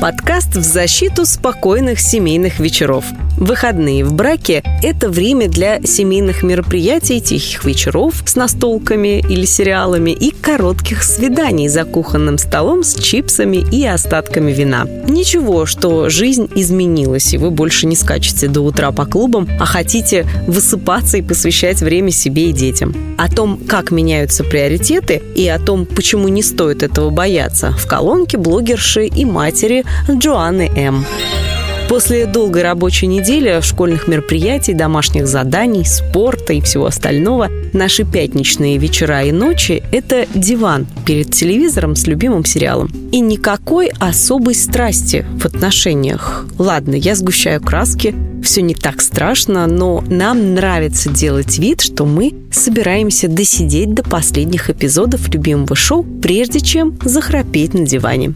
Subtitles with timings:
[0.00, 3.06] Подкаст в защиту спокойных семейных вечеров–
[3.36, 10.30] Выходные в браке– это время для семейных мероприятий, тихих вечеров с настолками или сериалами и
[10.30, 14.86] коротких свиданий за кухонным столом с чипсами и остатками вина.
[15.06, 20.26] Ничего, что жизнь изменилась, и вы больше не скачете до утра по клубам, а хотите
[20.46, 22.94] высыпаться и посвящать время себе и детям.
[23.18, 28.38] О том, как меняются приоритеты и о том, почему не стоит этого бояться, в колонке
[28.38, 31.04] блогерши и матери Джоанны М.
[31.88, 39.22] После долгой рабочей недели, школьных мероприятий, домашних заданий, спорта и всего остального, наши пятничные вечера
[39.22, 42.90] и ночи– это диван перед телевизором с любимым сериалом.
[43.12, 46.46] И никакой особой страсти в отношениях.
[46.58, 52.34] Ладно, я сгущаю краски, все не так страшно, но нам нравится делать вид, что мы
[52.50, 58.34] собираемся досидеть до последних эпизодов любимого шоу, прежде чем захрапеть на диване.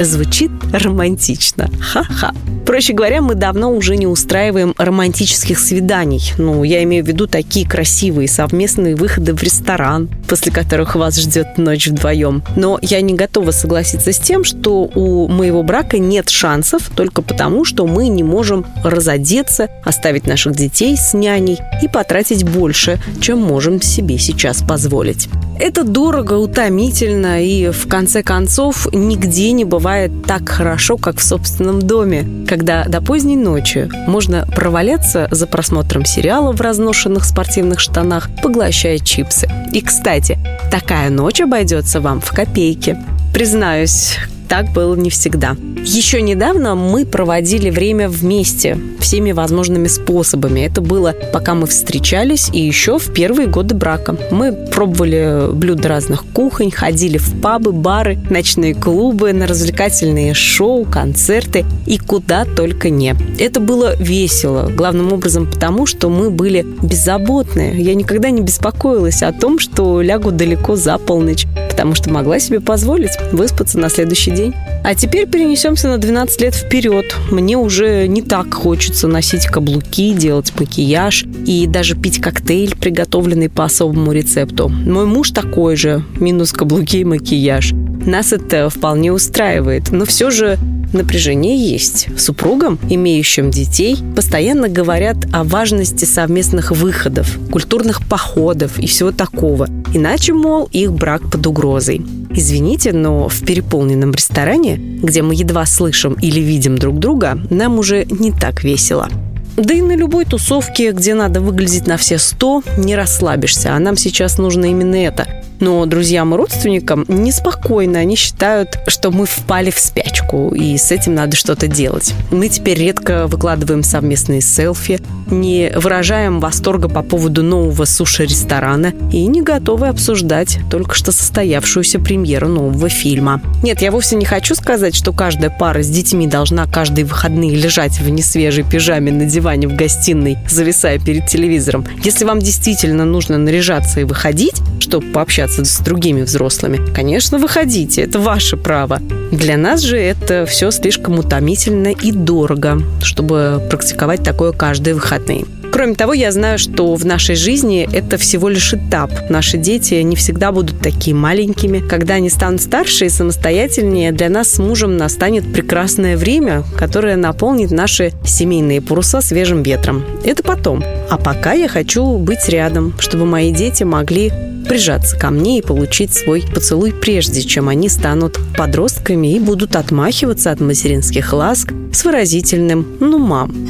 [0.00, 1.68] Звучит романтично.
[1.78, 2.32] Ха-ха.
[2.64, 6.32] Проще говоря, мы давно уже не устраиваем романтических свиданий.
[6.38, 11.58] Ну, я имею в виду такие красивые совместные выходы в ресторан, после которых вас ждет
[11.58, 12.42] ночь вдвоем.
[12.56, 17.66] Но я не готова согласиться с тем, что у моего брака нет шансов только потому,
[17.66, 23.82] что мы не можем разодеться, оставить наших детей с няней и потратить больше, чем можем
[23.82, 25.28] себе сейчас позволить.
[25.60, 31.82] Это дорого, утомительно и, в конце концов, нигде не бывает так хорошо, как в собственном
[31.82, 38.98] доме, когда до поздней ночи можно проваляться за просмотром сериала в разношенных спортивных штанах, поглощая
[39.00, 39.50] чипсы.
[39.70, 40.38] И, кстати,
[40.70, 42.96] такая ночь обойдется вам в копейки.
[43.34, 44.16] Признаюсь,
[44.50, 45.56] так было не всегда.
[45.84, 50.60] Еще недавно мы проводили время вместе всеми возможными способами.
[50.60, 54.16] Это было, пока мы встречались, и еще в первые годы брака.
[54.32, 61.64] Мы пробовали блюда разных кухонь, ходили в пабы, бары, ночные клубы, на развлекательные шоу, концерты
[61.86, 63.14] и куда только не.
[63.38, 67.74] Это было весело, главным образом потому, что мы были беззаботны.
[67.76, 72.60] Я никогда не беспокоилась о том, что лягу далеко за полночь, потому что могла себе
[72.60, 74.39] позволить выспаться на следующий день.
[74.82, 77.14] А теперь перенесемся на 12 лет вперед.
[77.30, 83.64] Мне уже не так хочется носить каблуки, делать макияж и даже пить коктейль, приготовленный по
[83.64, 84.68] особому рецепту.
[84.68, 87.72] Мой муж такой же, минус каблуки и макияж.
[88.06, 90.58] Нас это вполне устраивает, но все же
[90.92, 92.08] напряжение есть.
[92.16, 99.68] Супругам, имеющим детей, постоянно говорят о важности совместных выходов, культурных походов и всего такого.
[99.94, 102.02] Иначе, мол, их брак под угрозой.
[102.32, 108.04] Извините, но в переполненном ресторане, где мы едва слышим или видим друг друга, нам уже
[108.04, 109.08] не так весело.
[109.56, 113.74] Да и на любой тусовке, где надо выглядеть на все сто, не расслабишься.
[113.74, 115.26] А нам сейчас нужно именно это
[115.60, 118.00] но друзьям и родственникам неспокойно.
[118.00, 122.14] Они считают, что мы впали в спячку, и с этим надо что-то делать.
[122.30, 125.00] Мы теперь редко выкладываем совместные селфи,
[125.30, 132.48] не выражаем восторга по поводу нового суши-ресторана и не готовы обсуждать только что состоявшуюся премьеру
[132.48, 133.40] нового фильма.
[133.62, 138.00] Нет, я вовсе не хочу сказать, что каждая пара с детьми должна каждые выходные лежать
[138.00, 141.84] в несвежей пижаме на диване в гостиной, зависая перед телевизором.
[142.02, 146.80] Если вам действительно нужно наряжаться и выходить, чтобы пообщаться общаться с другими взрослыми.
[146.94, 149.00] Конечно, выходите, это ваше право.
[149.32, 155.44] Для нас же это все слишком утомительно и дорого, чтобы практиковать такое каждые выходные.
[155.72, 159.10] Кроме того, я знаю, что в нашей жизни это всего лишь этап.
[159.30, 161.78] Наши дети не всегда будут такими маленькими.
[161.78, 167.70] Когда они станут старше и самостоятельнее, для нас с мужем настанет прекрасное время, которое наполнит
[167.70, 170.04] наши семейные паруса свежим ветром.
[170.24, 170.82] Это потом.
[171.08, 174.32] А пока я хочу быть рядом, чтобы мои дети могли
[174.68, 180.50] прижаться ко мне и получить свой поцелуй, прежде чем они станут подростками и будут отмахиваться
[180.50, 183.68] от материнских ласк с выразительным «ну, мам».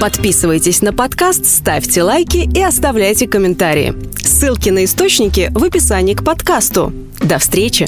[0.00, 3.94] Подписывайтесь на подкаст, ставьте лайки и оставляйте комментарии.
[4.16, 6.92] Ссылки на источники в описании к подкасту.
[7.20, 7.86] До встречи!